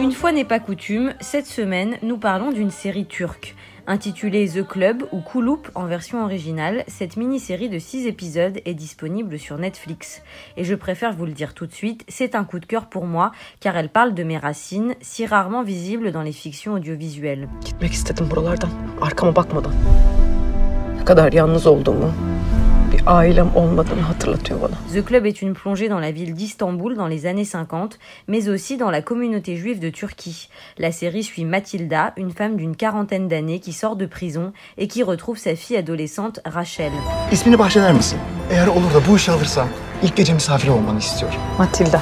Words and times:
Une 0.00 0.12
fois 0.12 0.32
n'est 0.32 0.44
pas 0.44 0.60
coutume, 0.60 1.14
cette 1.20 1.46
semaine, 1.46 1.96
nous 2.02 2.16
parlons 2.16 2.52
d'une 2.52 2.70
série 2.70 3.06
turque. 3.06 3.54
Intitulée 3.86 4.48
The 4.48 4.66
Club 4.66 5.02
ou 5.10 5.20
Kulup 5.20 5.68
en 5.74 5.86
version 5.86 6.22
originale, 6.22 6.84
cette 6.86 7.16
mini-série 7.16 7.68
de 7.68 7.80
6 7.80 8.06
épisodes 8.06 8.60
est 8.64 8.74
disponible 8.74 9.38
sur 9.38 9.58
Netflix. 9.58 10.22
Et 10.56 10.62
je 10.62 10.76
préfère 10.76 11.12
vous 11.12 11.26
le 11.26 11.32
dire 11.32 11.54
tout 11.54 11.66
de 11.66 11.72
suite, 11.72 12.04
c'est 12.08 12.36
un 12.36 12.44
coup 12.44 12.60
de 12.60 12.66
cœur 12.66 12.86
pour 12.86 13.06
moi 13.06 13.32
car 13.60 13.76
elle 13.76 13.88
parle 13.88 14.14
de 14.14 14.22
mes 14.22 14.38
racines, 14.38 14.94
si 15.00 15.26
rarement 15.26 15.64
visibles 15.64 16.12
dans 16.12 16.22
les 16.22 16.32
fictions 16.32 16.74
audiovisuelles. 16.74 17.48
The 24.92 25.04
Club 25.04 25.26
est 25.26 25.42
une 25.42 25.54
plongée 25.54 25.88
dans 25.88 25.98
la 25.98 26.12
ville 26.12 26.34
d'Istanbul 26.34 26.94
dans 26.94 27.06
les 27.06 27.26
années 27.26 27.44
50, 27.44 27.98
mais 28.28 28.48
aussi 28.48 28.76
dans 28.76 28.90
la 28.90 29.02
communauté 29.02 29.56
juive 29.56 29.80
de 29.80 29.90
Turquie. 29.90 30.48
La 30.78 30.92
série 30.92 31.22
suit 31.22 31.44
Mathilda, 31.44 32.12
une 32.16 32.32
femme 32.32 32.56
d'une 32.56 32.76
quarantaine 32.76 33.28
d'années 33.28 33.60
qui 33.60 33.72
sort 33.72 33.96
de 33.96 34.06
prison 34.06 34.52
et 34.78 34.88
qui 34.88 35.02
retrouve 35.02 35.38
sa 35.38 35.56
fille 35.56 35.76
adolescente 35.76 36.40
Rachel. 36.44 36.92
Mathilda. 41.58 42.00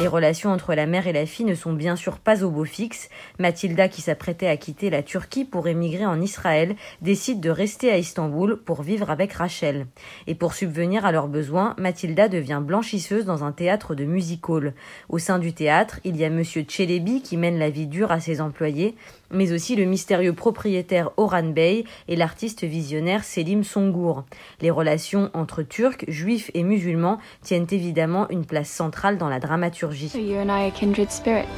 Les 0.00 0.08
relations 0.08 0.50
entre 0.50 0.74
la 0.74 0.86
mère 0.86 1.06
et 1.06 1.12
la 1.12 1.26
fille 1.26 1.44
ne 1.44 1.54
sont 1.54 1.74
bien 1.74 1.96
sûr 1.96 2.18
pas 2.18 2.42
au 2.42 2.50
beau 2.50 2.64
fixe. 2.64 3.08
Mathilda, 3.38 3.88
qui 3.88 4.00
s'apprêtait 4.00 4.48
à 4.48 4.56
quitter 4.56 4.90
la 4.90 5.02
Turquie 5.02 5.44
pour 5.44 5.68
émigrer 5.68 6.06
en 6.06 6.20
Israël, 6.20 6.74
décide 7.02 7.40
de 7.40 7.50
rester 7.50 7.92
à 7.92 7.98
Istanbul 7.98 8.56
pour 8.56 8.82
vivre 8.82 9.10
avec 9.10 9.34
Rachel. 9.34 9.86
Et 10.26 10.34
pour 10.34 10.54
subvenir 10.54 11.04
à 11.04 11.12
leurs 11.12 11.28
besoins, 11.28 11.76
Mathilda 11.78 12.28
devient 12.28 12.62
blanchisseuse 12.64 13.26
dans 13.26 13.44
un 13.44 13.52
théâtre 13.52 13.94
de 13.94 14.04
music 14.04 14.48
hall. 14.48 14.72
Au 15.08 15.18
sein 15.18 15.38
du 15.38 15.52
théâtre, 15.52 16.00
il 16.04 16.16
y 16.16 16.24
a 16.24 16.30
monsieur 16.30 16.62
Tchelebi 16.62 17.22
qui 17.22 17.36
mène 17.36 17.58
la 17.58 17.70
vie 17.70 17.86
dure 17.86 18.10
à 18.10 18.18
ses 18.18 18.40
employés, 18.40 18.96
mais 19.30 19.52
aussi 19.52 19.76
le 19.76 19.84
mystérieux 19.84 20.34
propriétaire 20.34 21.10
Orhan 21.16 21.50
Bey 21.50 21.84
et 22.08 22.16
l'artiste 22.16 22.64
visionnaire 22.64 23.24
Selim 23.24 23.62
Songour. 23.62 24.24
Les 24.60 24.70
relations 24.70 25.30
entre 25.34 25.62
Turcs, 25.62 26.04
Juifs 26.08 26.50
et 26.54 26.62
musulmans 26.62 27.18
tiennent 27.42 27.68
évidemment 27.70 28.28
une 28.30 28.46
place 28.46 28.70
centrale 28.70 29.16
dans 29.16 29.28
la 29.28 29.38
dramaturgie. 29.38 29.81
So 29.82 30.18
you 30.18 30.38
and 30.38 30.48
I 30.48 30.68
are 30.68 30.70
kindred 30.70 31.10
spirits. 31.10 31.48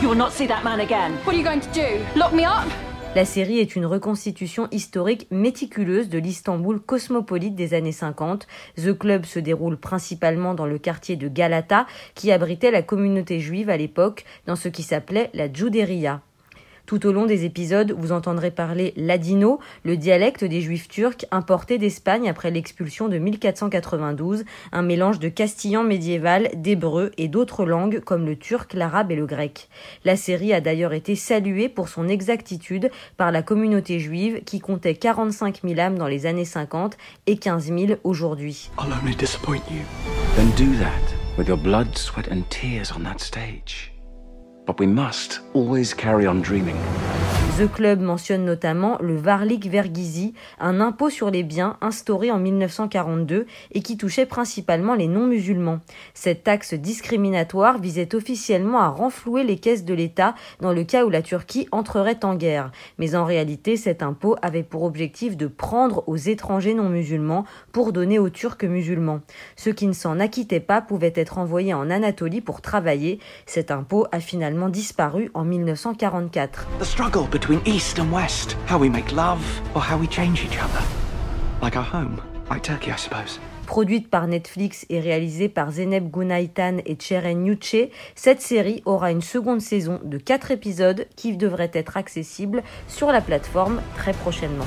You 0.00 0.08
will 0.08 0.16
not 0.16 0.32
see 0.32 0.46
that 0.46 0.62
man 0.62 0.78
again. 0.78 1.14
What 1.24 1.34
are 1.34 1.38
you 1.38 1.44
going 1.44 1.60
to 1.60 1.72
do? 1.72 2.04
Lock 2.14 2.32
me 2.32 2.44
up? 2.44 2.70
La 3.16 3.24
série 3.24 3.58
est 3.58 3.74
une 3.74 3.86
reconstitution 3.86 4.68
historique 4.70 5.26
méticuleuse 5.30 6.08
de 6.08 6.18
l'Istanbul 6.18 6.78
cosmopolite 6.78 7.54
des 7.54 7.72
années 7.74 7.90
50. 7.90 8.46
The 8.76 8.92
Club 8.96 9.24
se 9.24 9.40
déroule 9.40 9.78
principalement 9.78 10.54
dans 10.54 10.66
le 10.66 10.78
quartier 10.78 11.16
de 11.16 11.26
Galata, 11.26 11.86
qui 12.14 12.30
abritait 12.30 12.70
la 12.70 12.82
communauté 12.82 13.40
juive 13.40 13.70
à 13.70 13.76
l'époque, 13.76 14.24
dans 14.46 14.54
ce 14.54 14.68
qui 14.68 14.82
s'appelait 14.82 15.30
la 15.32 15.52
Juderia. 15.52 16.20
Tout 16.86 17.04
au 17.04 17.12
long 17.12 17.26
des 17.26 17.44
épisodes, 17.44 17.92
vous 17.98 18.12
entendrez 18.12 18.52
parler 18.52 18.92
ladino, 18.96 19.58
le 19.82 19.96
dialecte 19.96 20.44
des 20.44 20.60
juifs 20.60 20.86
turcs 20.86 21.26
importés 21.32 21.78
d'Espagne 21.78 22.28
après 22.28 22.52
l'expulsion 22.52 23.08
de 23.08 23.18
1492, 23.18 24.44
un 24.70 24.82
mélange 24.82 25.18
de 25.18 25.28
castillan 25.28 25.82
médiéval, 25.82 26.48
d'hébreu 26.54 27.10
et 27.18 27.26
d'autres 27.26 27.64
langues 27.64 27.98
comme 28.00 28.24
le 28.24 28.36
turc, 28.36 28.72
l'arabe 28.72 29.10
et 29.10 29.16
le 29.16 29.26
grec. 29.26 29.68
La 30.04 30.16
série 30.16 30.52
a 30.52 30.60
d'ailleurs 30.60 30.92
été 30.92 31.16
saluée 31.16 31.68
pour 31.68 31.88
son 31.88 32.08
exactitude 32.08 32.90
par 33.16 33.32
la 33.32 33.42
communauté 33.42 33.98
juive 33.98 34.44
qui 34.44 34.60
comptait 34.60 34.94
45 34.94 35.62
000 35.64 35.80
âmes 35.80 35.98
dans 35.98 36.06
les 36.06 36.26
années 36.26 36.44
50 36.44 36.96
et 37.26 37.36
15 37.36 37.66
000 37.66 37.78
aujourd'hui. 38.04 38.70
Then 40.36 40.50
do 40.50 40.66
that 40.78 41.38
with 41.38 41.48
your 41.48 41.56
blood, 41.56 41.96
sweat 41.96 42.28
and 42.30 42.42
tears 42.50 42.92
on 42.94 43.04
that 43.04 43.20
stage. 43.20 43.95
But 44.66 44.80
we 44.80 44.86
must 44.86 45.38
always 45.54 45.94
carry 45.94 46.26
on 46.26 46.42
dreaming. 46.42 46.76
The 47.58 47.72
Club 47.72 48.02
mentionne 48.02 48.44
notamment 48.44 48.98
le 49.00 49.16
Varlik 49.16 49.66
Vergizi, 49.70 50.34
un 50.60 50.78
impôt 50.78 51.08
sur 51.08 51.30
les 51.30 51.42
biens 51.42 51.78
instauré 51.80 52.30
en 52.30 52.38
1942 52.38 53.46
et 53.72 53.80
qui 53.80 53.96
touchait 53.96 54.26
principalement 54.26 54.94
les 54.94 55.06
non-musulmans. 55.06 55.80
Cette 56.12 56.44
taxe 56.44 56.74
discriminatoire 56.74 57.78
visait 57.78 58.14
officiellement 58.14 58.80
à 58.80 58.88
renflouer 58.88 59.42
les 59.42 59.56
caisses 59.56 59.86
de 59.86 59.94
l'État 59.94 60.34
dans 60.60 60.74
le 60.74 60.84
cas 60.84 61.06
où 61.06 61.08
la 61.08 61.22
Turquie 61.22 61.66
entrerait 61.72 62.26
en 62.26 62.34
guerre. 62.34 62.72
Mais 62.98 63.14
en 63.14 63.24
réalité, 63.24 63.78
cet 63.78 64.02
impôt 64.02 64.36
avait 64.42 64.62
pour 64.62 64.82
objectif 64.82 65.34
de 65.34 65.46
prendre 65.46 66.04
aux 66.08 66.16
étrangers 66.16 66.74
non-musulmans 66.74 67.46
pour 67.72 67.94
donner 67.94 68.18
aux 68.18 68.28
Turcs 68.28 68.64
musulmans. 68.64 69.22
Ceux 69.56 69.72
qui 69.72 69.86
ne 69.86 69.94
s'en 69.94 70.20
acquittaient 70.20 70.60
pas 70.60 70.82
pouvaient 70.82 71.14
être 71.16 71.38
envoyés 71.38 71.72
en 71.72 71.88
Anatolie 71.88 72.42
pour 72.42 72.60
travailler. 72.60 73.18
Cet 73.46 73.70
impôt 73.70 74.06
a 74.12 74.20
finalement 74.20 74.68
disparu 74.68 75.30
en 75.32 75.44
1944 75.44 76.66
between 77.46 77.62
East 77.64 78.00
and 78.00 78.12
West. 78.12 78.56
How 78.66 78.76
we 78.76 78.88
make 78.88 79.12
love 79.12 79.40
or 79.74 79.80
how 79.80 79.96
we 79.96 80.08
change 80.08 80.44
each 80.44 80.58
other. 80.58 80.82
Like 81.62 81.76
our 81.76 81.84
home, 81.84 82.20
like 82.50 82.62
Turkey, 82.62 82.90
I 82.90 82.96
suppose. 82.96 83.38
Produite 83.66 84.10
par 84.10 84.26
Netflix 84.26 84.84
et 84.90 84.98
réalisée 85.00 85.48
par 85.48 85.70
Zeneb 85.70 86.10
Gunaitan 86.10 86.78
et 86.84 86.96
Cheren 86.96 87.46
Yuche, 87.46 87.88
cette 88.16 88.40
série 88.40 88.82
aura 88.84 89.12
une 89.12 89.22
seconde 89.22 89.60
saison 89.60 90.00
de 90.02 90.18
4 90.18 90.50
épisodes 90.50 91.06
qui 91.14 91.36
devrait 91.36 91.70
être 91.72 91.96
accessible 91.96 92.64
sur 92.88 93.12
la 93.12 93.20
plateforme 93.20 93.80
très 93.96 94.12
prochainement. 94.12 94.66